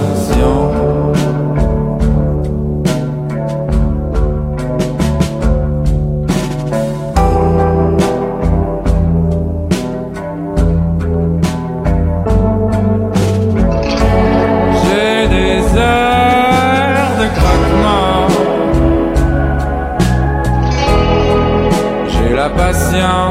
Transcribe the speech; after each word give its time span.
J'ai 14.83 15.29
des 15.29 15.63
heures 15.79 17.13
de 17.21 17.27
craquement. 17.37 18.29
J'ai 22.09 22.35
la 22.35 22.49
patience. 22.49 23.30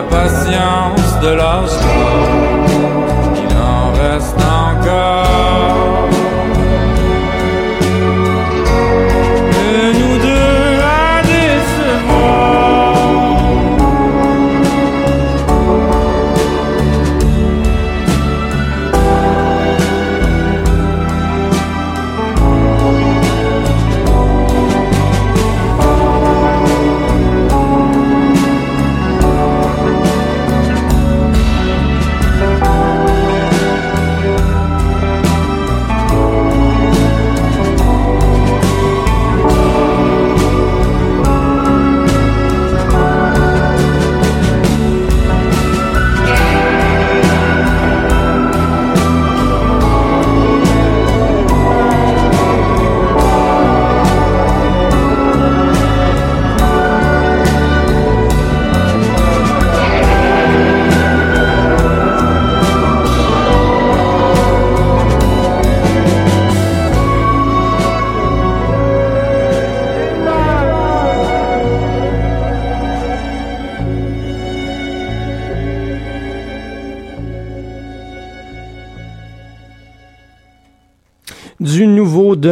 la 0.00 0.06
patience 0.08 1.20
de 1.20 1.28
l'âge. 1.28 2.09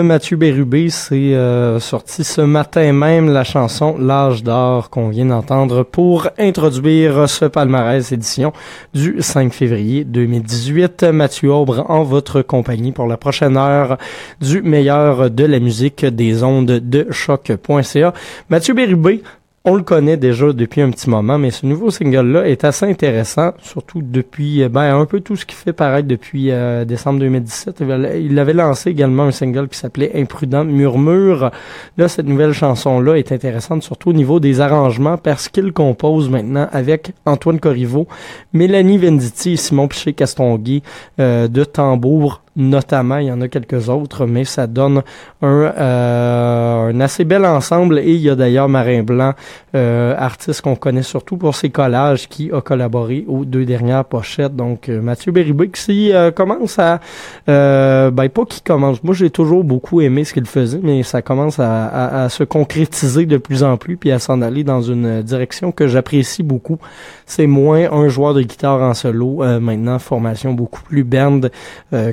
Mathieu 0.09 0.39
Bérubé. 0.39 0.89
C'est 0.89 1.35
euh, 1.35 1.79
sorti 1.81 2.25
ce 2.25 2.41
matin 2.41 2.95
même 2.95 3.31
la 3.31 3.45
chanson 3.45 3.95
L'âge 3.99 4.43
d'or 4.43 4.89
qu'on 4.89 5.11
vient 5.11 5.27
d'entendre 5.27 5.83
pour 5.83 6.29
introduire 6.39 7.29
ce 7.29 7.45
palmarès 7.45 8.11
édition 8.11 8.55
du 8.95 9.17
5 9.21 9.53
février 9.53 10.05
2018. 10.05 11.05
Mathieu 11.13 11.53
Aubre 11.53 11.85
en 11.91 12.05
votre 12.05 12.41
compagnie 12.41 12.93
pour 12.93 13.07
la 13.07 13.19
prochaine 13.19 13.59
heure 13.59 13.99
du 14.41 14.63
meilleur 14.63 15.31
de 15.31 15.45
la 15.45 15.61
musique 15.61 16.07
des 16.07 16.43
ondes 16.43 16.65
de 16.67 17.07
choc.ca. 17.11 18.15
Mathieu 18.49 18.73
Bérubé, 18.73 19.23
on 19.65 19.75
le 19.75 19.83
connaît 19.83 20.17
déjà 20.17 20.53
depuis 20.53 20.81
un 20.81 20.91
petit 20.91 21.11
moment, 21.11 21.37
mais 21.37 21.51
ce 21.51 21.67
nouveau 21.67 21.91
single-là 21.91 22.49
est 22.49 22.65
assez 22.65 22.87
intéressant, 22.87 23.53
surtout 23.61 24.01
depuis 24.03 24.63
euh, 24.63 24.69
ben, 24.69 24.97
un 24.97 25.05
peu 25.05 25.21
tout 25.21 25.37
ce 25.37 25.45
qu'il 25.45 25.57
fait 25.57 25.73
paraître 25.73 26.09
depuis 26.09 26.51
euh, 26.51 26.85
décembre 26.85 27.21
2017. 27.21 27.83
Il 28.21 28.39
avait 28.39 28.53
lancé 28.53 28.91
également 28.91 29.25
un 29.25 29.31
single 29.31 29.69
qui 29.69 29.79
s'appelait 29.79 30.13
Imprudent 30.15 30.65
Murmure. 30.65 31.51
Là, 31.97 32.09
cette 32.09 32.27
nouvelle 32.27 32.53
chanson-là 32.53 33.17
est 33.17 33.33
intéressante, 33.33 33.83
surtout 33.83 34.11
au 34.11 34.15
niveau 34.15 34.41
des 34.41 34.61
arrangements, 34.61 35.19
parce 35.19 35.49
qu'il 35.49 35.73
compose 35.73 36.31
maintenant 36.31 36.69
avec 36.73 37.13
Antoine 37.27 37.61
Corriveau, 37.61 38.07
Mélanie 38.53 38.99
Venditti 38.99 39.53
et 39.53 39.57
Simon 39.57 39.89
Piché-Castonguay 39.89 40.83
euh, 41.21 41.49
de 41.49 41.65
tambour 41.65 42.43
notamment, 42.59 43.17
il 43.19 43.29
y 43.29 43.33
en 43.33 43.41
a 43.41 43.49
quelques 43.49 43.89
autres, 43.89 44.27
mais 44.27 44.45
ça 44.45 44.67
donne 44.67 45.03
un, 45.41 45.73
euh, 45.79 46.91
un 46.91 47.01
assez 47.01 47.25
bel 47.25 47.47
ensemble. 47.47 47.99
Et 48.01 48.13
il 48.13 48.21
y 48.21 48.29
a 48.29 48.35
d'ailleurs 48.35 48.69
Marin 48.69 49.03
Blanc, 49.03 49.33
euh, 49.75 50.15
artiste 50.19 50.61
qu'on 50.63 50.77
connaît 50.77 51.03
surtout 51.03 51.37
pour 51.37 51.55
ses 51.55 51.71
collages, 51.71 52.29
qui 52.29 52.51
a 52.53 52.61
collaboré 52.61 53.25
aux 53.29 53.45
deux 53.45 53.65
dernières 53.65 54.05
pochettes. 54.05 54.57
Donc 54.57 54.89
euh, 54.89 55.01
Mathieu 55.01 55.33
Béribé 55.33 55.69
qui 55.69 56.13
euh, 56.13 56.31
commence 56.31 56.79
à, 56.79 57.01
euh, 57.49 58.11
ben 58.11 58.29
pas 58.29 58.45
qui 58.45 58.61
commence. 58.61 59.03
Moi 59.03 59.15
j'ai 59.15 59.31
toujours 59.31 59.65
beaucoup 59.65 60.01
aimé 60.01 60.25
ce 60.25 60.33
qu'il 60.33 60.47
faisait, 60.47 60.81
mais 60.83 61.03
ça 61.03 61.23
commence 61.23 61.59
à, 61.59 61.87
à, 61.87 62.25
à, 62.25 62.29
se 62.29 62.45
concrétiser 62.45 63.27
de 63.27 63.37
plus 63.37 63.63
en 63.63 63.77
plus, 63.77 63.97
puis 63.97 64.11
à 64.11 64.19
s'en 64.19 64.43
aller 64.43 64.65
dans 64.65 64.83
une 64.83 65.23
direction 65.23 65.73
que 65.73 65.87
j'apprécie 65.87 66.43
beaucoup. 66.43 66.79
C'est 67.27 67.47
moins 67.47 67.91
un 67.93 68.09
joueur 68.09 68.35
de 68.35 68.43
guitare 68.43 68.81
en 68.83 68.95
solo, 68.95 69.43
maintenant 69.61 69.99
formation 69.99 70.53
beaucoup 70.53 70.83
plus 70.83 71.05
band 71.05 71.41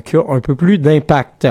qui 0.04 0.16
a 0.16 0.22
un 0.28 0.35
peu 0.40 0.54
plus 0.54 0.78
d'impact. 0.78 1.48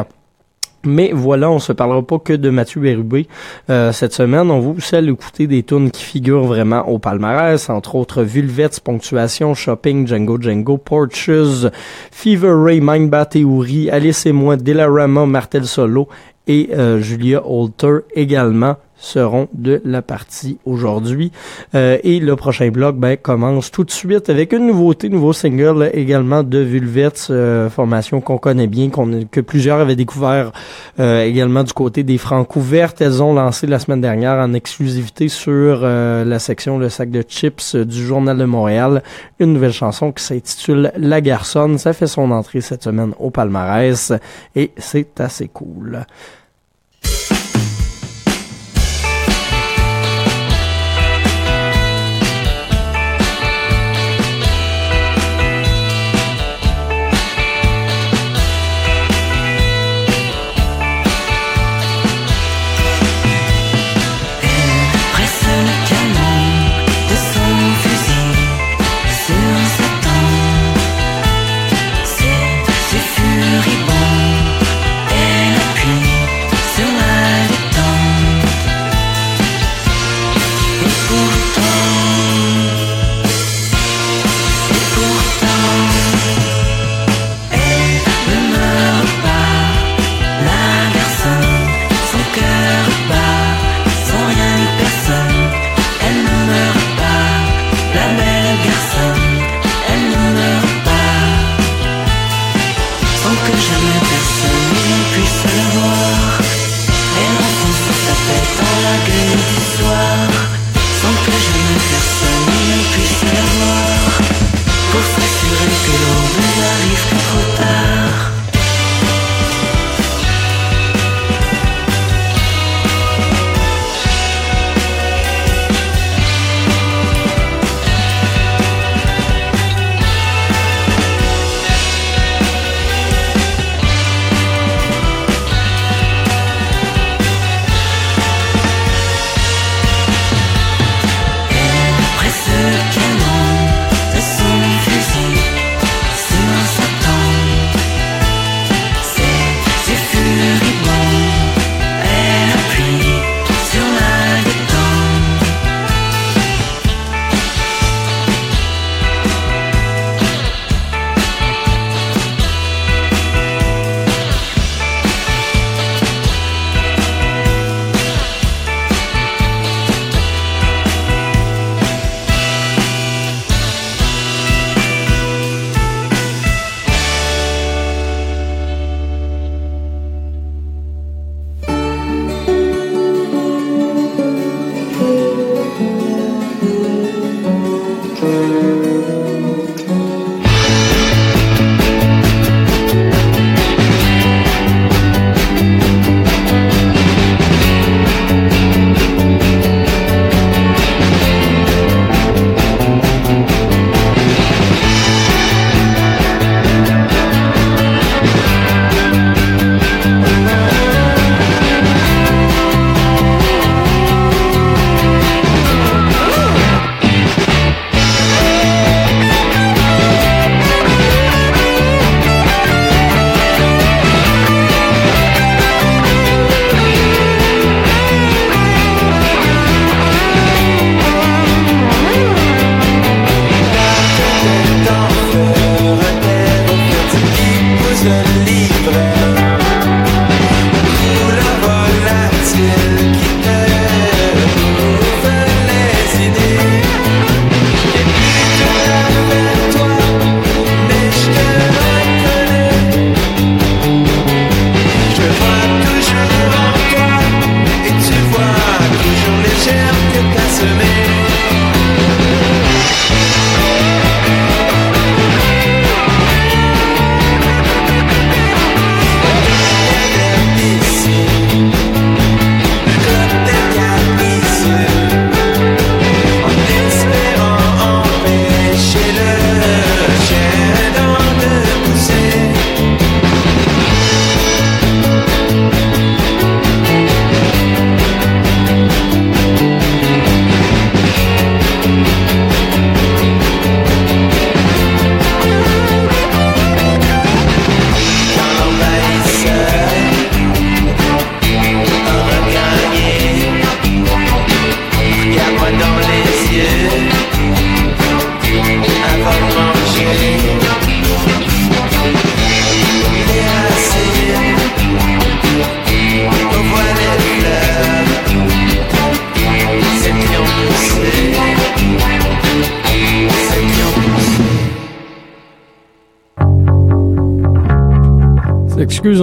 Mais 0.85 1.11
voilà, 1.13 1.49
on 1.49 1.59
se 1.59 1.73
parlera 1.73 2.03
pas 2.03 2.19
que 2.19 2.33
de 2.33 2.49
Mathieu 2.49 2.79
Bérubé 2.79 3.27
euh, 3.69 3.91
cette 3.91 4.13
semaine. 4.13 4.51
On 4.51 4.59
vous 4.59 4.79
celle 4.79 5.09
écouter 5.09 5.47
des 5.47 5.63
tunes 5.63 5.89
qui 5.89 6.03
figurent 6.03 6.45
vraiment 6.45 6.87
au 6.87 6.99
palmarès, 6.99 7.69
entre 7.69 7.95
autres 7.95 8.21
Vulvets, 8.21 8.79
Ponctuation, 8.83 9.55
Shopping, 9.55 10.07
Django 10.07 10.39
Django, 10.39 10.77
Porches, 10.77 11.65
Fever 12.11 12.53
Ray, 12.53 12.81
Mindbat 12.81 13.29
et 13.33 13.39
Uri, 13.39 13.89
Alice 13.89 14.27
et 14.27 14.31
moi, 14.31 14.57
Delarama, 14.57 15.25
Martel 15.25 15.65
Solo 15.65 16.07
et 16.47 16.69
euh, 16.73 17.01
Julia 17.01 17.41
Holter 17.43 17.99
également 18.13 18.75
seront 19.05 19.47
de 19.53 19.81
la 19.85 20.01
partie 20.01 20.57
aujourd'hui. 20.65 21.31
Euh, 21.75 21.97
et 22.03 22.19
le 22.19 22.35
prochain 22.35 22.69
blog 22.69 22.97
ben, 22.97 23.17
commence 23.17 23.71
tout 23.71 23.83
de 23.83 23.91
suite 23.91 24.29
avec 24.29 24.53
une 24.53 24.67
nouveauté, 24.67 25.09
nouveau 25.09 25.33
single 25.33 25.89
également 25.93 26.43
de 26.43 26.59
Vulvets, 26.59 27.29
euh, 27.29 27.69
formation 27.69 28.21
qu'on 28.21 28.37
connaît 28.37 28.67
bien, 28.67 28.89
que 28.89 29.41
plusieurs 29.41 29.79
avaient 29.79 29.95
découvert 29.95 30.51
euh, 30.99 31.23
également 31.23 31.63
du 31.63 31.73
côté 31.73 32.03
des 32.03 32.17
Francs 32.17 32.55
ouvertes. 32.55 33.01
Elles 33.01 33.21
ont 33.21 33.33
lancé 33.33 33.67
la 33.67 33.79
semaine 33.79 34.01
dernière 34.01 34.35
en 34.35 34.53
exclusivité 34.53 35.27
sur 35.27 35.81
la 35.81 36.39
section 36.39 36.77
Le 36.77 36.89
sac 36.89 37.09
de 37.09 37.23
chips 37.27 37.75
du 37.75 38.05
Journal 38.05 38.37
de 38.37 38.45
Montréal 38.45 39.03
une 39.39 39.53
nouvelle 39.53 39.73
chanson 39.73 40.11
qui 40.11 40.23
s'intitule 40.23 40.91
La 40.97 41.21
Garçonne. 41.21 41.77
Ça 41.77 41.93
fait 41.93 42.07
son 42.07 42.31
entrée 42.31 42.61
cette 42.61 42.83
semaine 42.83 43.13
au 43.19 43.29
palmarès 43.29 44.13
et 44.55 44.71
c'est 44.77 45.19
assez 45.19 45.47
cool. 45.47 46.05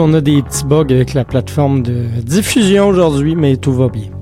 On 0.02 0.12
a 0.14 0.20
des 0.20 0.42
petits 0.42 0.64
bugs 0.64 0.90
avec 0.90 1.14
la 1.14 1.24
plateforme 1.24 1.82
de 1.82 2.06
diffusion 2.22 2.88
aujourd'hui, 2.88 3.36
mais 3.36 3.56
tout 3.56 3.72
va 3.72 3.88
bien. 3.88 4.21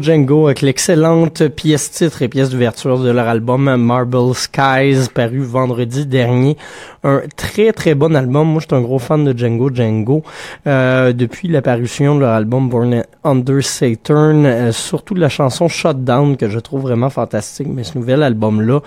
Django 0.00 0.46
avec 0.46 0.62
l'excellente 0.62 1.48
pièce 1.48 1.90
titre 1.90 2.22
et 2.22 2.28
pièce 2.28 2.50
d'ouverture 2.50 2.98
de 2.98 3.10
leur 3.10 3.28
album 3.28 3.76
Marble 3.76 4.34
Skies 4.34 5.08
paru 5.12 5.40
vendredi 5.40 6.06
dernier. 6.06 6.56
Un 7.04 7.22
très 7.36 7.72
très 7.72 7.94
bon 7.94 8.14
album. 8.14 8.48
Moi, 8.48 8.60
je 8.60 8.66
suis 8.66 8.76
un 8.76 8.80
gros 8.80 8.98
fan 8.98 9.24
de 9.24 9.36
Django 9.36 9.70
Django 9.72 10.22
euh, 10.66 11.12
depuis 11.12 11.48
l'apparition 11.48 12.14
de 12.14 12.20
leur 12.20 12.30
album 12.30 12.68
Born 12.68 13.04
Under 13.24 13.62
Saturn, 13.62 14.46
euh, 14.46 14.72
surtout 14.72 15.14
de 15.14 15.20
la 15.20 15.28
chanson 15.28 15.68
Shutdown 15.68 16.36
que 16.36 16.48
je 16.48 16.58
trouve 16.58 16.82
vraiment 16.82 17.10
fantastique. 17.10 17.68
Mais 17.70 17.84
ce 17.84 17.96
nouvel 17.98 18.22
album 18.22 18.60
là 18.60 18.80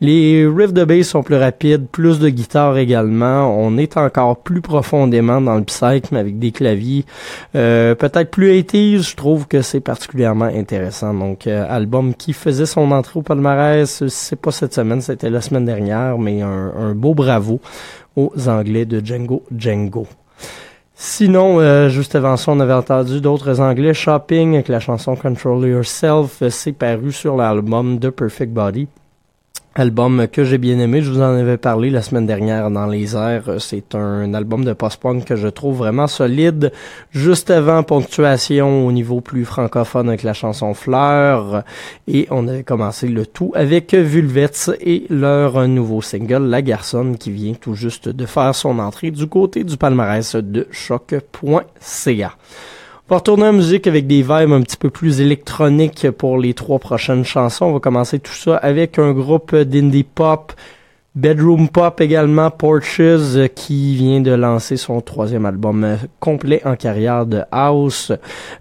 les 0.00 0.46
riffs 0.46 0.72
de 0.72 0.84
bass 0.84 1.08
sont 1.08 1.22
plus 1.22 1.36
rapides, 1.36 1.86
plus 1.86 2.18
de 2.18 2.30
guitare 2.30 2.78
également. 2.78 3.54
On 3.58 3.76
est 3.76 3.98
encore 3.98 4.38
plus 4.38 4.62
profondément 4.62 5.40
dans 5.42 5.56
le 5.56 5.64
psych, 5.64 6.10
mais 6.10 6.20
avec 6.20 6.38
des 6.38 6.52
claviers 6.52 7.04
euh, 7.54 7.94
peut-être 7.94 8.30
plus 8.30 8.64
80 8.64 9.02
Je 9.02 9.16
trouve 9.16 9.46
que 9.46 9.60
c'est 9.60 9.80
particulièrement 9.80 10.46
intéressant. 10.46 11.12
Donc, 11.12 11.46
euh, 11.46 11.66
album 11.68 12.14
qui 12.14 12.32
faisait 12.32 12.66
son 12.66 12.90
entrée 12.92 13.18
au 13.18 13.22
palmarès, 13.22 14.06
c'est 14.08 14.40
pas 14.40 14.52
cette 14.52 14.72
semaine, 14.72 15.02
c'était 15.02 15.28
la 15.28 15.42
semaine 15.42 15.66
dernière, 15.66 16.18
mais 16.18 16.40
un, 16.40 16.72
un, 16.78 16.94
beau 16.94 17.14
bravo 17.14 17.60
aux 18.16 18.32
Anglais 18.48 18.86
de 18.86 19.04
Django 19.04 19.42
Django. 19.54 20.06
Sinon, 20.94 21.60
euh, 21.60 21.88
juste 21.88 22.14
avant 22.14 22.36
ça, 22.36 22.52
on 22.52 22.60
avait 22.60 22.72
entendu 22.72 23.20
d'autres 23.20 23.60
Anglais. 23.60 23.94
Shopping 23.94 24.54
avec 24.54 24.68
la 24.68 24.80
chanson 24.80 25.14
Control 25.16 25.66
Yourself, 25.66 26.42
c'est 26.50 26.72
paru 26.72 27.12
sur 27.12 27.36
l'album 27.36 27.98
The 27.98 28.10
Perfect 28.10 28.52
Body. 28.52 28.86
Album 29.76 30.26
que 30.26 30.42
j'ai 30.42 30.58
bien 30.58 30.80
aimé, 30.80 31.00
je 31.00 31.12
vous 31.12 31.20
en 31.20 31.36
avais 31.36 31.56
parlé 31.56 31.90
la 31.90 32.02
semaine 32.02 32.26
dernière 32.26 32.72
dans 32.72 32.86
les 32.86 33.14
airs. 33.14 33.60
C'est 33.60 33.94
un 33.94 34.34
album 34.34 34.64
de 34.64 34.72
post-punk 34.72 35.24
que 35.24 35.36
je 35.36 35.46
trouve 35.46 35.78
vraiment 35.78 36.08
solide. 36.08 36.72
Juste 37.12 37.52
avant 37.52 37.84
ponctuation 37.84 38.84
au 38.84 38.90
niveau 38.90 39.20
plus 39.20 39.44
francophone 39.44 40.08
avec 40.08 40.24
la 40.24 40.32
chanson 40.32 40.74
Fleur. 40.74 41.62
Et 42.08 42.26
on 42.32 42.48
avait 42.48 42.64
commencé 42.64 43.06
le 43.06 43.24
tout 43.26 43.52
avec 43.54 43.94
Vulvets 43.94 44.72
et 44.80 45.06
leur 45.08 45.68
nouveau 45.68 46.02
single 46.02 46.48
La 46.48 46.62
Garçonne 46.62 47.16
qui 47.16 47.30
vient 47.30 47.54
tout 47.54 47.74
juste 47.74 48.08
de 48.08 48.26
faire 48.26 48.56
son 48.56 48.80
entrée 48.80 49.12
du 49.12 49.28
côté 49.28 49.62
du 49.62 49.76
palmarès 49.76 50.34
de 50.34 50.66
choc.ca. 50.72 52.32
Va 53.10 53.16
retourner 53.16 53.48
en 53.48 53.52
musique 53.52 53.88
avec 53.88 54.06
des 54.06 54.22
vibes 54.22 54.52
un 54.52 54.60
petit 54.60 54.76
peu 54.76 54.88
plus 54.88 55.20
électroniques 55.20 56.08
pour 56.12 56.38
les 56.38 56.54
trois 56.54 56.78
prochaines 56.78 57.24
chansons. 57.24 57.64
On 57.64 57.72
va 57.72 57.80
commencer 57.80 58.20
tout 58.20 58.32
ça 58.32 58.56
avec 58.56 59.00
un 59.00 59.10
groupe 59.10 59.52
d'indie 59.52 60.04
pop 60.04 60.52
Bedroom 61.16 61.68
Pop 61.68 62.00
également, 62.00 62.52
Porches, 62.52 63.00
euh, 63.00 63.48
qui 63.48 63.96
vient 63.96 64.20
de 64.20 64.30
lancer 64.30 64.76
son 64.76 65.00
troisième 65.00 65.44
album 65.44 65.82
euh, 65.82 65.96
complet 66.20 66.62
en 66.64 66.76
carrière 66.76 67.26
de 67.26 67.42
House. 67.50 68.12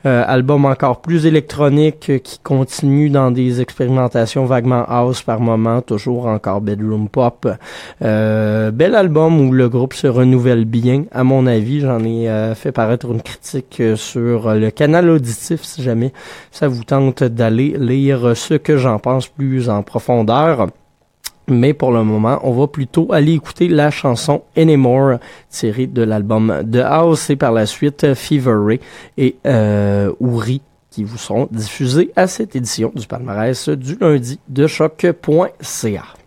Euh, 0.07 0.23
album 0.25 0.65
encore 0.65 0.99
plus 0.99 1.27
électronique 1.27 2.12
qui 2.23 2.39
continue 2.39 3.12
dans 3.12 3.29
des 3.29 3.62
expérimentations 3.62 4.45
vaguement 4.45 4.83
House 4.88 5.21
par 5.21 5.41
moment, 5.41 5.83
toujours 5.83 6.25
encore 6.25 6.62
Bedroom 6.62 7.07
Pop. 7.07 7.47
bel 8.01 8.95
album 8.95 9.41
où 9.41 9.51
le 9.51 9.69
groupe 9.69 9.93
se 9.93 10.07
renouvelle 10.07 10.65
bien, 10.65 11.03
à 11.12 11.23
mon 11.23 11.45
avis. 11.45 11.81
J'en 11.81 12.03
ai 12.03 12.53
fait 12.55 12.71
paraître 12.71 13.12
une 13.12 13.21
critique 13.21 13.83
sur 13.95 14.55
le 14.55 14.71
canal 14.71 15.07
auditif 15.12 15.63
si 15.63 15.83
jamais 15.83 16.13
ça 16.49 16.67
vous 16.67 16.83
tente 16.83 17.23
d'aller 17.23 17.75
lire 17.77 18.35
ce 18.35 18.55
que 18.55 18.75
j'en 18.75 18.97
pense 18.97 19.27
plus 19.27 19.69
en 19.69 19.83
profondeur. 19.83 20.67
Mais 21.49 21.73
pour 21.73 21.91
le 21.91 22.03
moment, 22.03 22.39
on 22.43 22.51
va 22.51 22.67
plutôt 22.67 23.12
aller 23.12 23.33
écouter 23.33 23.67
la 23.67 23.91
chanson 23.91 24.43
Anymore 24.57 25.19
tirée 25.49 25.88
de 25.88 26.01
l'album 26.01 26.63
The 26.71 26.77
House 26.77 27.29
et 27.29 27.35
par 27.35 27.51
la 27.51 27.65
suite 27.65 28.13
Fever 28.13 28.55
Ray 28.55 28.79
et 29.17 29.35
euh, 29.45 30.12
Ouri 30.19 30.62
qui 30.89 31.03
vous 31.03 31.17
seront 31.17 31.47
diffusés 31.51 32.12
à 32.15 32.27
cette 32.27 32.55
édition 32.55 32.91
du 32.95 33.05
palmarès 33.05 33.69
du 33.69 33.95
lundi 33.99 34.39
de 34.47 34.67
choc.ca. 34.67 36.18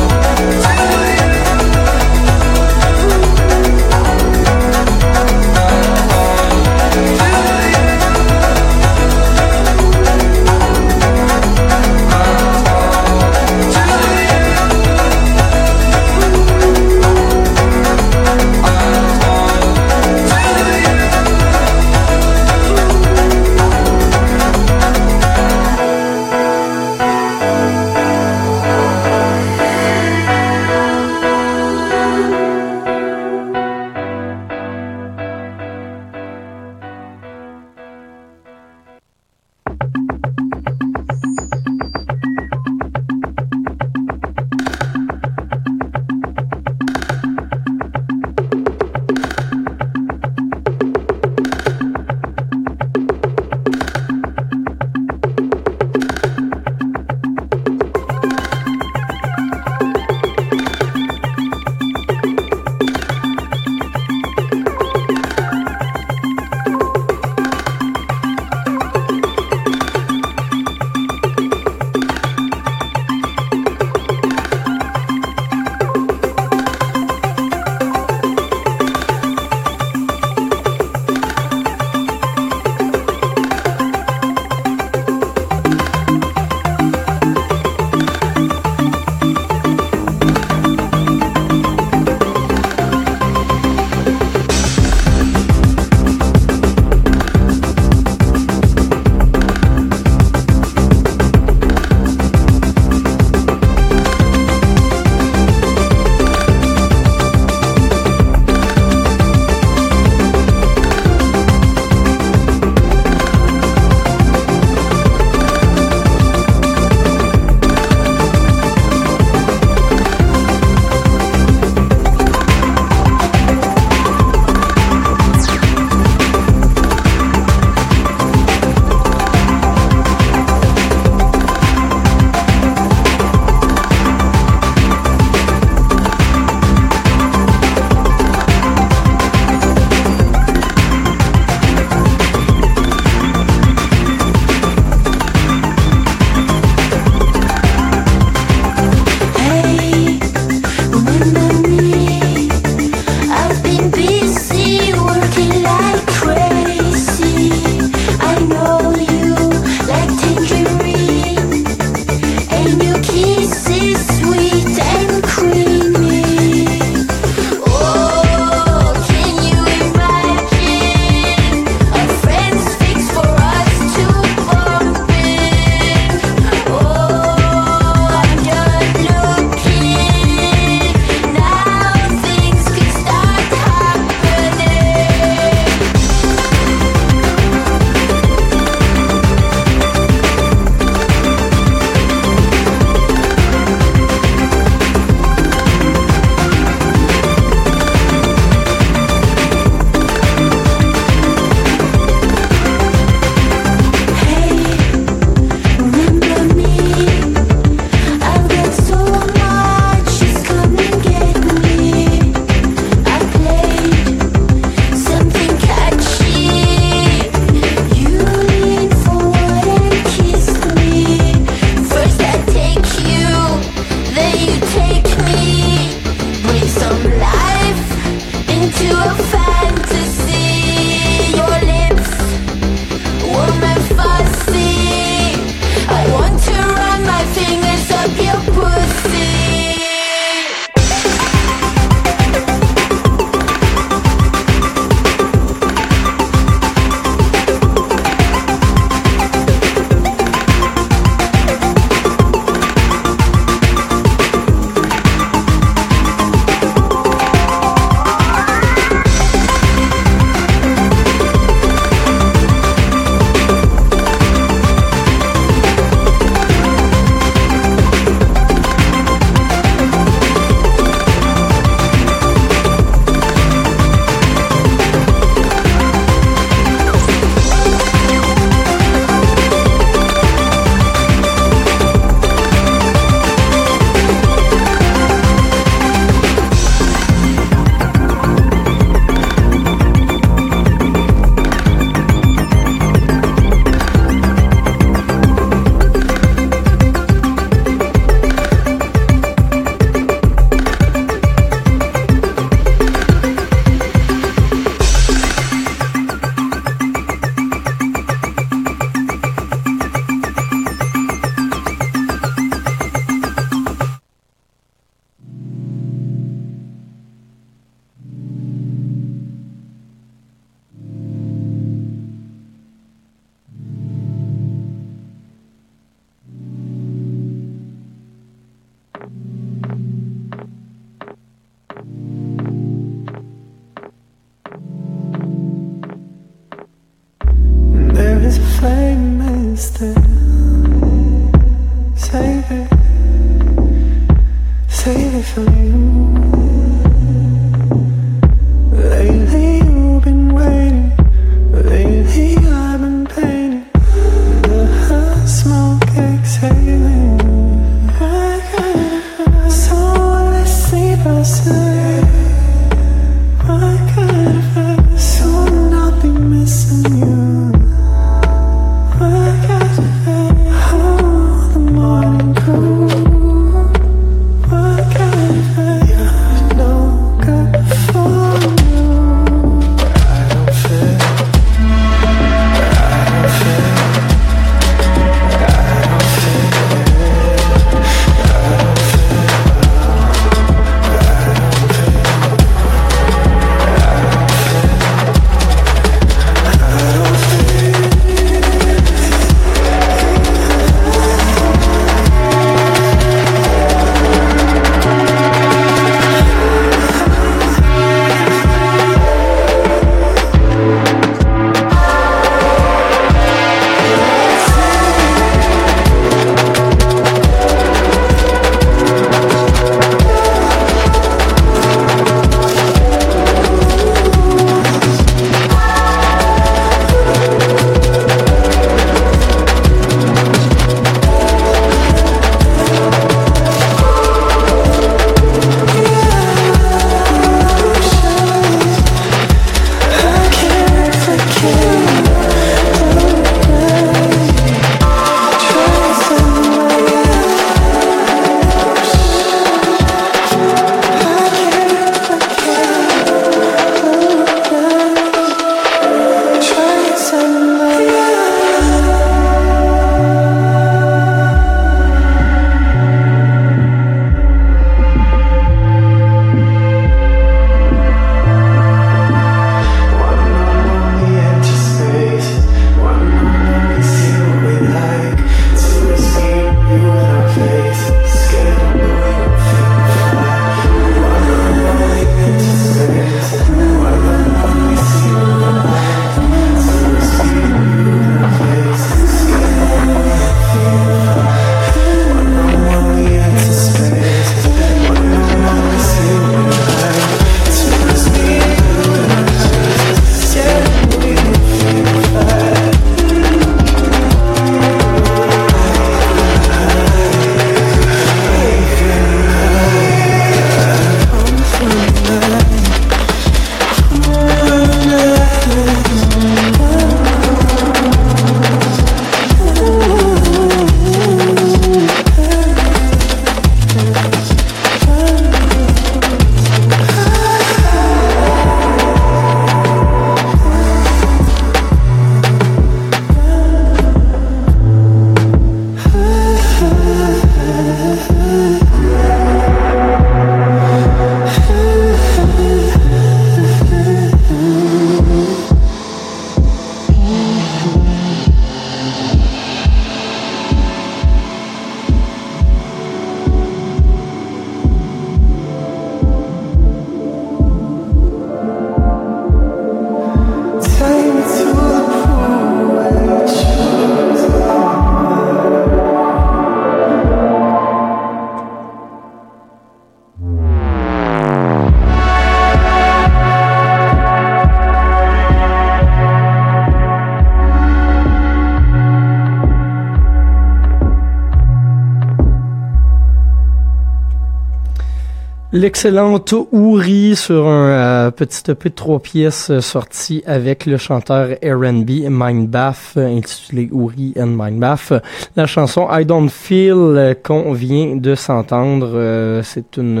L'excellente 585.56 586.34
Ouri 586.50 587.14
sur 587.14 587.46
un 587.46 587.68
euh, 587.68 588.10
petit 588.10 588.50
EP 588.50 588.70
de 588.70 588.74
trois 588.74 588.98
pièces 588.98 589.50
euh, 589.50 589.60
sorti 589.60 590.20
avec 590.26 590.66
le 590.66 590.78
chanteur 590.78 591.28
R&B 591.44 592.08
Mindbath, 592.10 592.96
intitulé 592.96 593.68
Ouri 593.70 594.14
and 594.18 594.34
Mindbath. 594.36 594.92
La 595.36 595.46
chanson 595.46 595.86
I 595.92 596.04
Don't 596.04 596.28
Feel 596.28 596.74
euh, 596.74 597.14
qu'on 597.14 597.52
vient 597.52 597.94
de 597.94 598.16
s'entendre, 598.16 599.40
c'est 599.44 599.76
une 599.76 600.00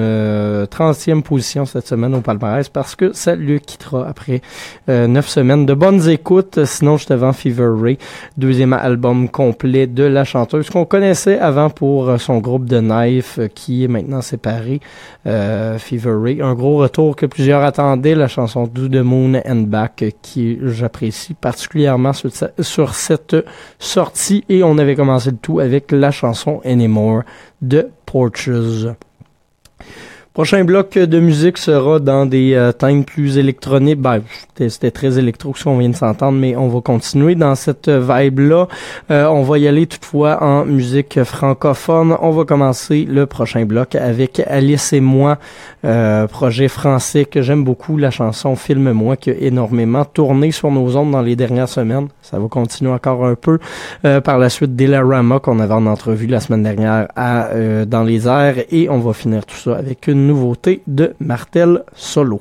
30e 0.64 1.22
position 1.22 1.66
cette 1.66 1.86
semaine 1.86 2.16
au 2.16 2.20
palmarès 2.20 2.68
parce 2.68 2.96
que 2.96 3.12
ça 3.12 3.36
le 3.36 3.60
quittera 3.60 4.08
après 4.08 4.42
neuf 4.88 5.28
semaines 5.28 5.66
de 5.66 5.74
bonnes 5.74 6.08
écoutes. 6.08 6.64
Sinon, 6.64 6.96
juste 6.96 7.12
avant 7.12 7.32
Fever 7.32 7.70
Ray, 7.80 7.98
deuxième 8.36 8.72
album 8.72 9.28
complet 9.28 9.86
de 9.86 10.02
la 10.02 10.24
chanteuse 10.24 10.68
qu'on 10.68 10.84
connaissait 10.84 11.38
avant 11.38 11.70
pour 11.70 12.18
son 12.18 12.38
groupe 12.38 12.64
de 12.64 12.80
Knife 12.80 13.38
qui 13.54 13.84
est 13.84 13.88
maintenant 13.88 14.20
séparé. 14.20 14.80
Euh, 15.44 15.44
Fever 15.78 16.40
Un 16.42 16.54
gros 16.54 16.78
retour 16.78 17.16
que 17.16 17.26
plusieurs 17.26 17.62
attendaient, 17.62 18.14
la 18.14 18.28
chanson 18.28 18.66
Do 18.66 18.88
the 18.88 19.02
Moon 19.02 19.40
and 19.46 19.62
Back, 19.66 20.04
qui 20.22 20.58
j'apprécie 20.62 21.34
particulièrement 21.34 22.12
sur, 22.12 22.30
sur, 22.60 22.94
cette 22.94 23.36
sortie. 23.78 24.44
Et 24.48 24.62
on 24.62 24.78
avait 24.78 24.96
commencé 24.96 25.30
le 25.30 25.36
tout 25.36 25.60
avec 25.60 25.92
la 25.92 26.10
chanson 26.10 26.60
Anymore 26.64 27.22
de 27.62 27.88
Porches. 28.06 28.50
Prochain 30.34 30.64
bloc 30.64 30.98
de 30.98 31.20
musique 31.20 31.58
sera 31.58 32.00
dans 32.00 32.26
des 32.26 32.54
euh, 32.54 32.72
thèmes 32.72 33.04
plus 33.04 33.38
électroniques. 33.38 34.00
Ben, 34.00 34.20
c'était 34.56 34.90
très 34.90 35.16
électro 35.16 35.54
ce 35.54 35.62
qu'on 35.62 35.78
vient 35.78 35.90
de 35.90 35.94
s'entendre, 35.94 36.36
mais 36.36 36.56
on 36.56 36.66
va 36.66 36.80
continuer 36.80 37.36
dans 37.36 37.54
cette 37.54 37.88
vibe-là. 37.88 38.66
Euh, 39.12 39.26
on 39.26 39.44
va 39.44 39.58
y 39.58 39.68
aller 39.68 39.86
toutefois 39.86 40.42
en 40.42 40.64
musique 40.64 41.22
francophone. 41.22 42.16
On 42.20 42.32
va 42.32 42.44
commencer 42.44 43.06
le 43.08 43.26
prochain 43.26 43.64
bloc 43.64 43.94
avec 43.94 44.42
Alice 44.44 44.92
et 44.92 44.98
moi, 44.98 45.38
euh, 45.84 46.26
projet 46.26 46.66
français 46.66 47.26
que 47.26 47.40
j'aime 47.40 47.62
beaucoup. 47.62 47.96
La 47.96 48.10
chanson 48.10 48.56
Filme-moi 48.56 49.16
qui 49.16 49.30
a 49.30 49.34
énormément 49.34 50.04
tourné 50.04 50.50
sur 50.50 50.72
nos 50.72 50.96
ondes 50.96 51.12
dans 51.12 51.22
les 51.22 51.36
dernières 51.36 51.68
semaines. 51.68 52.08
Ça 52.22 52.40
va 52.40 52.48
continuer 52.48 52.90
encore 52.90 53.24
un 53.24 53.36
peu. 53.36 53.60
par 54.02 54.38
la 54.38 54.48
suite, 54.48 54.74
Delarama 54.74 55.38
qu'on 55.38 55.60
avait 55.60 55.74
en 55.74 55.86
entrevue 55.86 56.26
la 56.26 56.40
semaine 56.40 56.64
dernière 56.64 57.06
à 57.14 57.50
Dans 57.86 58.02
les 58.02 58.26
airs. 58.26 58.56
Et 58.72 58.88
on 58.88 58.98
va 58.98 59.12
finir 59.12 59.46
tout 59.46 59.54
ça 59.54 59.76
avec 59.76 60.08
une 60.08 60.23
nouveauté 60.26 60.82
de 60.86 61.14
Martel 61.20 61.84
Solo. 61.94 62.40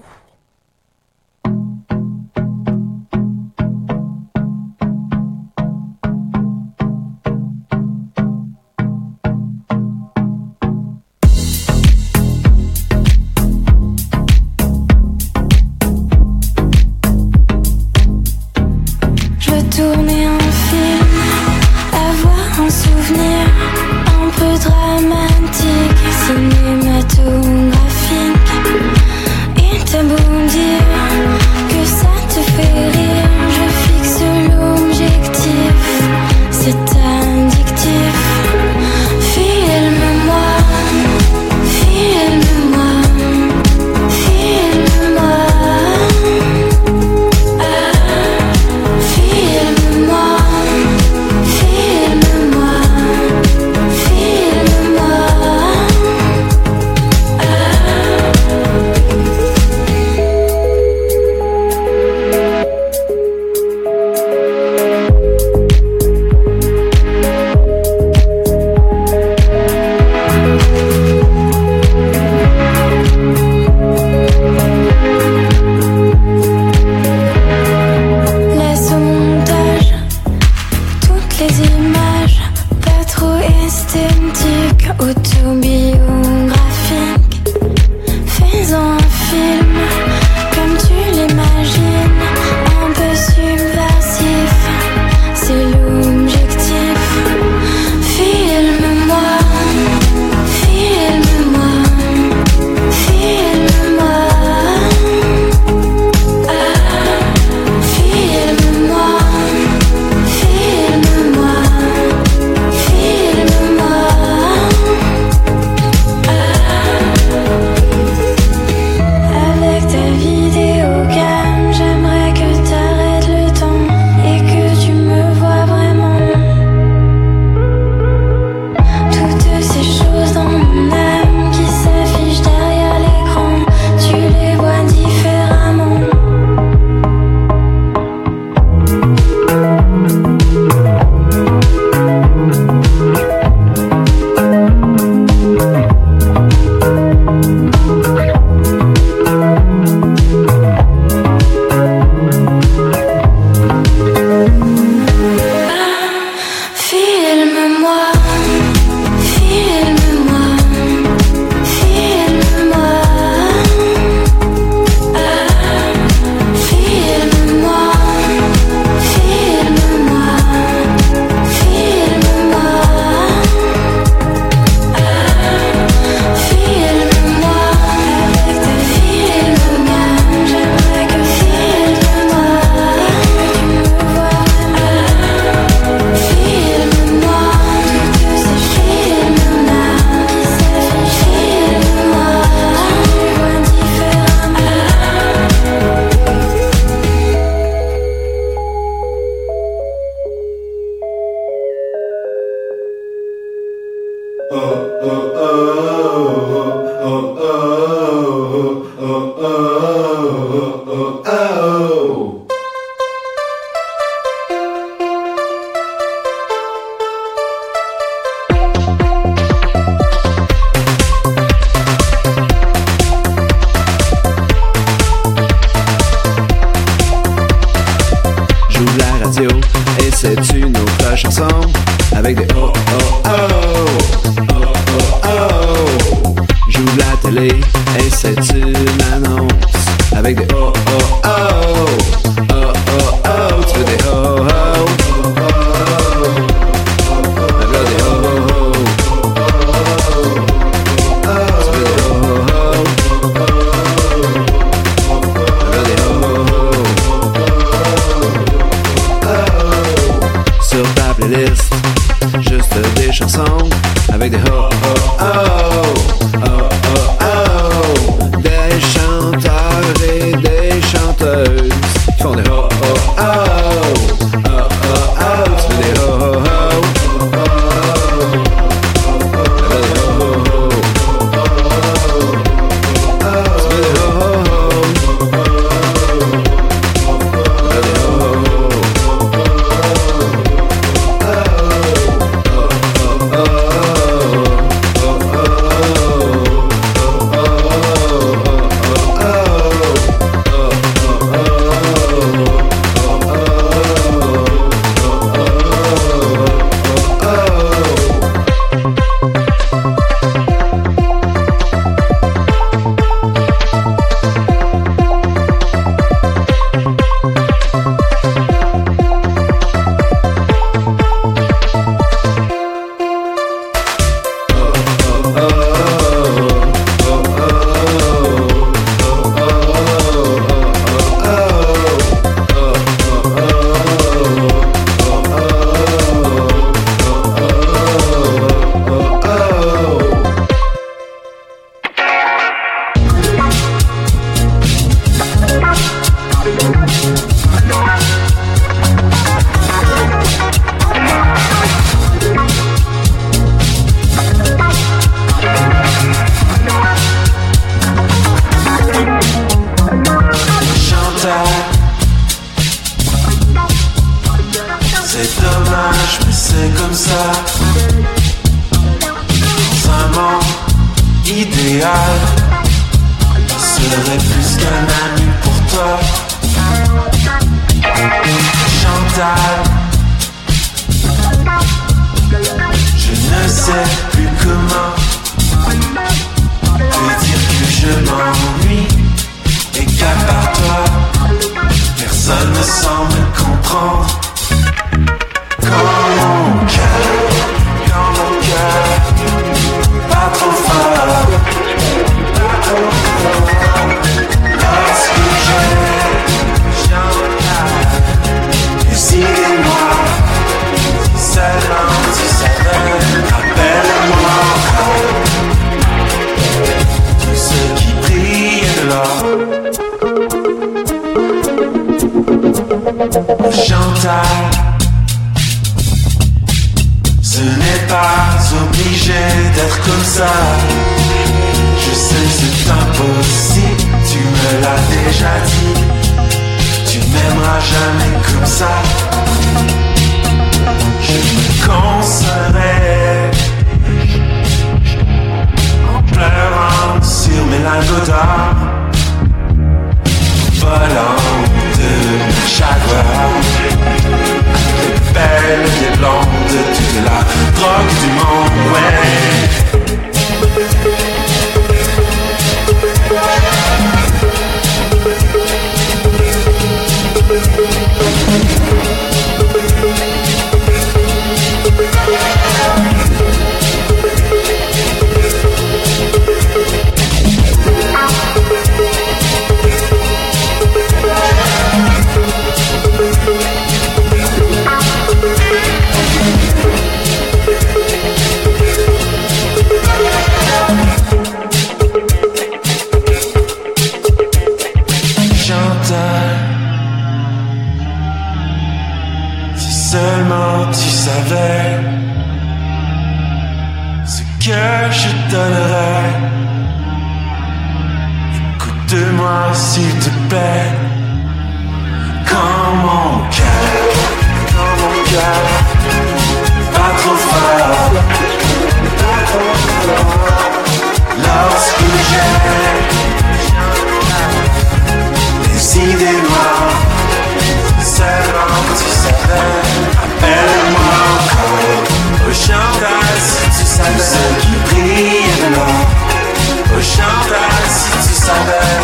savais 538.23 538.79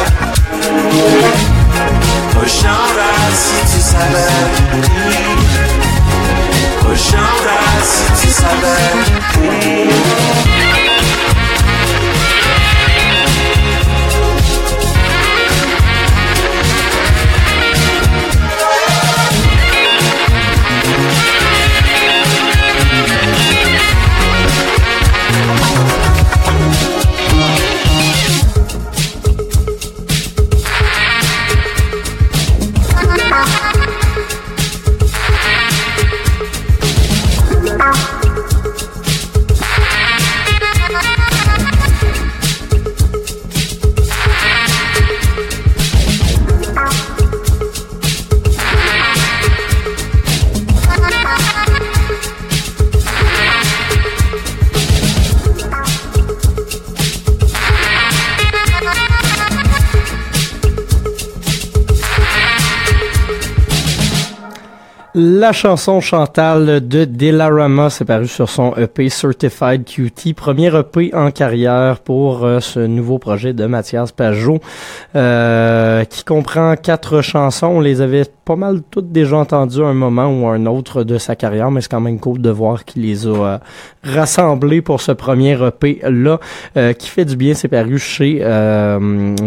Rejoindras 2.41 3.33
si 3.33 3.59
tu 3.71 3.79
savais 3.91 4.49
Rejoindras 6.83 7.83
si 7.83 8.05
tu 8.19 8.27
savais 8.33 9.19
La 65.49 65.53
chanson 65.53 65.99
Chantal 65.99 66.87
de 66.87 67.05
Delarama 67.05 67.89
s'est 67.89 68.05
parue 68.05 68.27
sur 68.27 68.47
son 68.47 68.75
EP 68.75 69.09
Certified 69.09 69.83
QT, 69.83 70.35
premier 70.35 70.67
EP 70.77 71.11
en 71.15 71.31
carrière 71.31 72.01
pour 72.01 72.45
euh, 72.45 72.59
ce 72.59 72.79
nouveau 72.79 73.17
projet 73.17 73.53
de 73.53 73.65
Mathias 73.65 74.11
Pajot, 74.11 74.59
euh, 75.15 76.03
qui 76.03 76.23
comprend 76.23 76.75
quatre 76.75 77.21
chansons. 77.21 77.65
On 77.65 77.79
les 77.79 78.01
avait 78.01 78.25
pas 78.45 78.55
mal 78.55 78.81
toutes 78.91 79.11
déjà 79.11 79.37
entendues 79.37 79.83
à 79.83 79.87
un 79.87 79.95
moment 79.95 80.27
ou 80.27 80.47
un 80.47 80.67
autre 80.67 81.03
de 81.03 81.17
sa 81.17 81.35
carrière, 81.35 81.71
mais 81.71 81.81
c'est 81.81 81.89
quand 81.89 81.99
même 81.99 82.19
cool 82.19 82.39
de 82.41 82.51
voir 82.51 82.85
qu'il 82.85 83.01
les 83.01 83.25
a 83.25 83.29
euh, 83.29 83.57
rassemblées 84.03 84.83
pour 84.83 85.01
ce 85.01 85.13
premier 85.13 85.57
EP 85.65 85.99
là, 86.03 86.39
qui 86.93 87.09
fait 87.09 87.25
du 87.25 87.35
bien. 87.35 87.55
C'est 87.55 87.69
paru 87.69 87.97
chez 87.97 88.39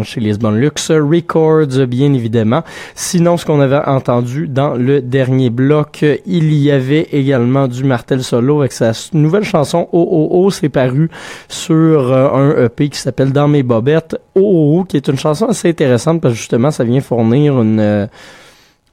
chez 0.03 0.19
Lisbon 0.19 0.51
Lux 0.51 0.91
Records, 0.91 1.87
bien 1.87 2.13
évidemment. 2.13 2.63
Sinon, 2.93 3.37
ce 3.37 3.45
qu'on 3.45 3.61
avait 3.61 3.85
entendu 3.85 4.49
dans 4.49 4.73
le 4.73 5.01
dernier 5.01 5.49
bloc, 5.49 5.92
il 6.01 6.53
y 6.53 6.71
avait 6.71 7.07
également 7.11 7.67
du 7.67 7.83
Martel 7.83 8.23
Solo 8.23 8.59
avec 8.61 8.71
sa 8.71 8.91
nouvelle 9.13 9.43
chanson 9.43 9.87
OOO, 9.91 10.49
c'est 10.49 10.69
paru 10.69 11.09
sur 11.47 12.11
euh, 12.11 12.29
un 12.31 12.65
EP 12.65 12.89
qui 12.89 12.97
s'appelle 12.97 13.31
Dans 13.31 13.47
mes 13.47 13.63
bobettes. 13.63 14.15
OOO, 14.35 14.85
qui 14.87 14.97
est 14.97 15.07
une 15.07 15.17
chanson 15.17 15.45
assez 15.47 15.69
intéressante 15.69 16.21
parce 16.21 16.33
que 16.33 16.39
justement, 16.39 16.71
ça 16.71 16.83
vient 16.83 17.01
fournir 17.01 17.61
une... 17.61 18.09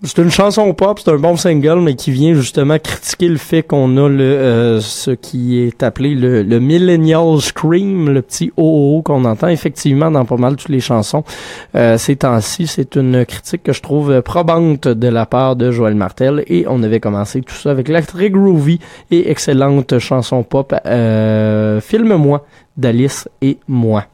C'est 0.02 0.16
une 0.16 0.30
chanson 0.30 0.72
pop, 0.72 0.98
c'est 0.98 1.10
un 1.10 1.18
bon 1.18 1.36
single, 1.36 1.80
mais 1.80 1.94
qui 1.94 2.10
vient 2.10 2.32
justement 2.32 2.78
critiquer 2.78 3.28
le 3.28 3.36
fait 3.36 3.62
qu'on 3.62 3.98
a 3.98 4.08
le 4.08 4.22
euh, 4.22 4.80
ce 4.80 5.10
qui 5.10 5.58
est 5.58 5.82
appelé 5.82 6.14
le, 6.14 6.42
le 6.42 6.58
millennial 6.58 7.38
scream, 7.38 8.08
le 8.08 8.22
petit 8.22 8.50
oh 8.56 9.02
qu'on 9.04 9.26
entend 9.26 9.48
effectivement 9.48 10.10
dans 10.10 10.24
pas 10.24 10.38
mal 10.38 10.56
toutes 10.56 10.70
les 10.70 10.80
chansons 10.80 11.22
euh, 11.74 11.98
ces 11.98 12.16
temps-ci. 12.16 12.66
C'est 12.66 12.96
une 12.96 13.26
critique 13.26 13.62
que 13.62 13.74
je 13.74 13.82
trouve 13.82 14.22
probante 14.22 14.88
de 14.88 15.08
la 15.08 15.26
part 15.26 15.54
de 15.54 15.70
Joël 15.70 15.94
Martel 15.94 16.44
et 16.46 16.64
on 16.66 16.82
avait 16.82 17.00
commencé 17.00 17.42
tout 17.42 17.54
ça 17.54 17.70
avec 17.70 17.88
la 17.88 18.00
très 18.00 18.30
groovy 18.30 18.80
et 19.10 19.30
excellente 19.30 19.98
chanson 19.98 20.42
pop 20.44 20.74
euh, 20.86 21.78
Filme-moi 21.82 22.46
d'Alice 22.78 23.28
et 23.42 23.58
moi. 23.68 24.06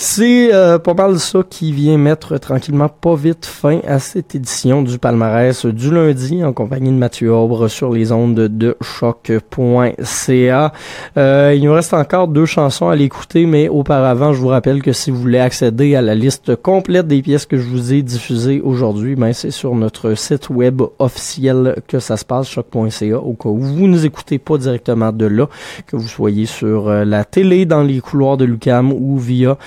C'est 0.00 0.54
euh, 0.54 0.78
pas 0.78 0.94
mal 0.94 1.18
ça 1.18 1.40
qui 1.50 1.72
vient 1.72 1.98
mettre 1.98 2.38
tranquillement 2.38 2.88
pas 2.88 3.16
vite 3.16 3.44
fin 3.44 3.80
à 3.84 3.98
cette 3.98 4.36
édition 4.36 4.82
du 4.82 4.96
palmarès 4.96 5.66
du 5.66 5.92
lundi 5.92 6.44
en 6.44 6.52
compagnie 6.52 6.90
de 6.90 6.94
Mathieu 6.94 7.34
Aubre 7.34 7.66
sur 7.66 7.90
les 7.90 8.12
ondes 8.12 8.36
de 8.36 8.76
choc.ca. 8.80 10.72
Euh, 11.16 11.52
il 11.56 11.64
nous 11.64 11.72
reste 11.72 11.94
encore 11.94 12.28
deux 12.28 12.46
chansons 12.46 12.88
à 12.88 12.94
l'écouter, 12.94 13.44
mais 13.44 13.68
auparavant, 13.68 14.32
je 14.32 14.40
vous 14.40 14.46
rappelle 14.46 14.82
que 14.82 14.92
si 14.92 15.10
vous 15.10 15.18
voulez 15.18 15.40
accéder 15.40 15.96
à 15.96 16.00
la 16.00 16.14
liste 16.14 16.54
complète 16.54 17.08
des 17.08 17.20
pièces 17.20 17.46
que 17.46 17.56
je 17.56 17.66
vous 17.66 17.92
ai 17.92 18.02
diffusées 18.02 18.60
aujourd'hui, 18.60 19.16
ben 19.16 19.32
c'est 19.32 19.50
sur 19.50 19.74
notre 19.74 20.14
site 20.14 20.48
web 20.48 20.80
officiel 21.00 21.74
que 21.88 21.98
ça 21.98 22.16
se 22.16 22.24
passe, 22.24 22.48
choc.ca, 22.48 23.18
au 23.18 23.32
cas 23.32 23.48
où 23.48 23.58
vous 23.58 23.88
nous 23.88 24.06
écoutez 24.06 24.38
pas 24.38 24.58
directement 24.58 25.10
de 25.10 25.26
là, 25.26 25.48
que 25.88 25.96
vous 25.96 26.06
soyez 26.06 26.46
sur 26.46 26.86
euh, 26.86 27.04
la 27.04 27.24
télé, 27.24 27.66
dans 27.66 27.82
les 27.82 27.98
couloirs 27.98 28.36
de 28.36 28.44
Lucam 28.44 28.92
ou 28.92 29.18
via 29.18 29.58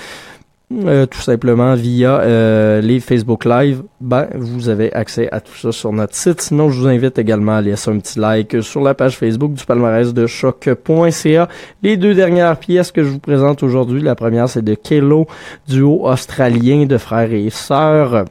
euh, 0.85 1.05
tout 1.05 1.19
simplement 1.19 1.75
via 1.75 2.21
euh, 2.21 2.81
les 2.81 2.99
Facebook 2.99 3.45
Live, 3.45 3.83
ben 3.99 4.27
vous 4.35 4.69
avez 4.69 4.93
accès 4.93 5.27
à 5.31 5.41
tout 5.41 5.55
ça 5.55 5.71
sur 5.71 5.91
notre 5.91 6.15
site. 6.15 6.41
Sinon, 6.41 6.69
je 6.69 6.79
vous 6.79 6.87
invite 6.87 7.19
également 7.19 7.57
à 7.57 7.61
laisser 7.61 7.91
un 7.91 7.99
petit 7.99 8.19
like 8.19 8.61
sur 8.61 8.81
la 8.81 8.93
page 8.93 9.17
Facebook 9.17 9.53
du 9.53 9.65
palmarès 9.65 10.13
de 10.13 10.27
choc.ca. 10.27 11.49
Les 11.83 11.97
deux 11.97 12.13
dernières 12.13 12.57
pièces 12.57 12.91
que 12.91 13.03
je 13.03 13.09
vous 13.09 13.19
présente 13.19 13.63
aujourd'hui, 13.63 14.01
la 14.01 14.15
première 14.15 14.49
c'est 14.49 14.63
de 14.63 14.75
Kelo, 14.75 15.27
duo 15.67 16.07
australien 16.07 16.85
de 16.85 16.97
frères 16.97 17.33
et 17.33 17.49
sœurs 17.49 18.25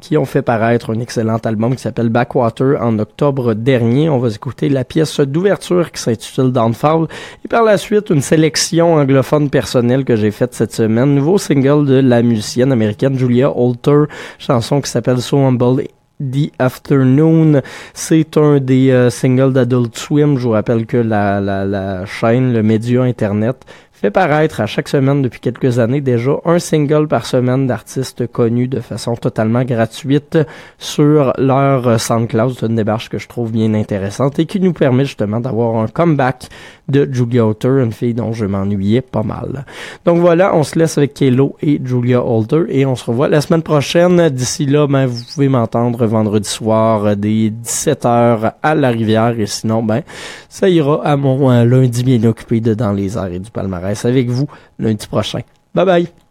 qui 0.00 0.16
ont 0.16 0.24
fait 0.24 0.42
paraître 0.42 0.94
un 0.94 1.00
excellent 1.00 1.38
album 1.44 1.76
qui 1.76 1.82
s'appelle 1.82 2.08
Backwater 2.08 2.80
en 2.80 2.98
octobre 2.98 3.54
dernier. 3.54 4.08
On 4.08 4.18
va 4.18 4.28
écouter 4.28 4.68
la 4.68 4.84
pièce 4.84 5.20
d'ouverture 5.20 5.92
qui 5.92 6.00
s'intitule 6.00 6.52
Downfall 6.52 7.06
et 7.44 7.48
par 7.48 7.62
la 7.62 7.76
suite 7.76 8.10
une 8.10 8.20
sélection 8.20 8.94
anglophone 8.94 9.50
personnelle 9.50 10.04
que 10.04 10.16
j'ai 10.16 10.30
faite 10.30 10.54
cette 10.54 10.72
semaine. 10.72 11.14
Nouveau 11.14 11.38
single 11.38 11.86
de 11.86 12.00
la 12.00 12.22
musicienne 12.22 12.72
américaine 12.72 13.18
Julia 13.18 13.50
Holter, 13.56 14.04
chanson 14.38 14.80
qui 14.80 14.90
s'appelle 14.90 15.20
So 15.20 15.38
Humble 15.38 15.84
The 16.20 16.52
Afternoon. 16.58 17.62
C'est 17.94 18.36
un 18.36 18.60
des 18.60 18.90
euh, 18.90 19.10
singles 19.10 19.52
d'Adult 19.52 19.96
Swim. 19.96 20.36
Je 20.36 20.42
vous 20.42 20.50
rappelle 20.50 20.84
que 20.86 20.98
la, 20.98 21.40
la, 21.40 21.64
la 21.64 22.04
chaîne, 22.04 22.52
le 22.52 22.62
média 22.62 23.02
Internet, 23.02 23.64
fait 24.00 24.10
paraître 24.10 24.62
à 24.62 24.66
chaque 24.66 24.88
semaine 24.88 25.20
depuis 25.20 25.40
quelques 25.40 25.78
années 25.78 26.00
déjà 26.00 26.30
un 26.46 26.58
single 26.58 27.06
par 27.06 27.26
semaine 27.26 27.66
d'artistes 27.66 28.26
connus 28.26 28.66
de 28.66 28.80
façon 28.80 29.14
totalement 29.14 29.62
gratuite 29.62 30.38
sur 30.78 31.34
leur 31.36 32.00
SoundCloud. 32.00 32.54
C'est 32.58 32.66
une 32.66 32.76
démarche 32.76 33.10
que 33.10 33.18
je 33.18 33.28
trouve 33.28 33.52
bien 33.52 33.74
intéressante 33.74 34.38
et 34.38 34.46
qui 34.46 34.58
nous 34.58 34.72
permet 34.72 35.04
justement 35.04 35.38
d'avoir 35.38 35.76
un 35.76 35.86
comeback 35.86 36.48
de 36.88 37.06
Julia 37.12 37.46
Holter, 37.46 37.82
une 37.82 37.92
fille 37.92 38.14
dont 38.14 38.32
je 38.32 38.46
m'ennuyais 38.46 39.02
pas 39.02 39.22
mal. 39.22 39.66
Donc 40.06 40.18
voilà, 40.18 40.56
on 40.56 40.62
se 40.62 40.78
laisse 40.78 40.96
avec 40.96 41.12
Kelo 41.12 41.56
et 41.60 41.78
Julia 41.84 42.24
Holter 42.24 42.62
et 42.70 42.86
on 42.86 42.96
se 42.96 43.04
revoit 43.04 43.28
la 43.28 43.42
semaine 43.42 43.62
prochaine. 43.62 44.30
D'ici 44.30 44.64
là, 44.64 44.86
ben, 44.86 45.04
vous 45.04 45.22
pouvez 45.34 45.50
m'entendre 45.50 46.06
vendredi 46.06 46.48
soir 46.48 47.16
dès 47.16 47.50
17h 47.50 48.52
à 48.62 48.74
la 48.74 48.88
rivière 48.88 49.38
et 49.38 49.46
sinon, 49.46 49.82
ben, 49.82 50.00
ça 50.48 50.70
ira 50.70 51.04
à 51.04 51.16
mon 51.16 51.50
euh, 51.50 51.64
lundi 51.66 52.02
bien 52.02 52.24
occupé 52.24 52.60
de 52.60 52.72
Dans 52.72 52.92
les 52.92 53.18
et 53.18 53.38
du 53.38 53.50
palmarès 53.50 53.89
avec 54.04 54.28
vous 54.28 54.46
lundi 54.78 55.06
prochain. 55.06 55.40
Bye 55.74 55.86
bye! 55.86 56.29